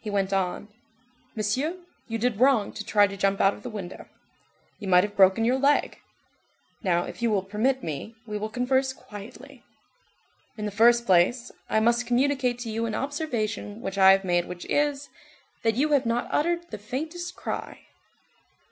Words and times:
He 0.00 0.10
went 0.10 0.32
on:— 0.32 0.66
"Monsieur, 1.36 1.76
you 2.08 2.18
did 2.18 2.40
wrong 2.40 2.72
to 2.72 2.84
try 2.84 3.06
to 3.06 3.16
jump 3.16 3.40
out 3.40 3.54
of 3.54 3.62
the 3.62 3.70
window. 3.70 4.06
You 4.80 4.88
might 4.88 5.04
have 5.04 5.14
broken 5.14 5.44
your 5.44 5.56
leg. 5.56 6.00
Now, 6.82 7.04
if 7.04 7.22
you 7.22 7.30
will 7.30 7.44
permit 7.44 7.84
me, 7.84 8.16
we 8.26 8.38
will 8.38 8.48
converse 8.48 8.92
quietly. 8.92 9.62
In 10.56 10.64
the 10.64 10.72
first 10.72 11.06
place, 11.06 11.52
I 11.70 11.78
must 11.78 12.06
communicate 12.08 12.58
to 12.58 12.70
you 12.70 12.86
an 12.86 12.96
observation 12.96 13.80
which 13.80 13.98
I 13.98 14.10
have 14.10 14.24
made 14.24 14.46
which 14.48 14.64
is, 14.66 15.10
that 15.62 15.76
you 15.76 15.90
have 15.90 16.06
not 16.06 16.26
uttered 16.32 16.70
the 16.72 16.78
faintest 16.78 17.36
cry." 17.36 17.82